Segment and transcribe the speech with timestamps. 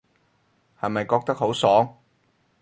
[0.79, 1.99] 係咪覺得好爽